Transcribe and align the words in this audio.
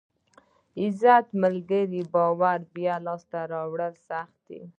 عزت، 0.81 1.27
ملګري 1.43 2.01
او 2.03 2.09
باور 2.13 2.59
بیا 2.73 2.95
لاسته 3.05 3.39
راوړل 3.53 3.93
سخت 4.09 4.35
دي. 4.47 4.61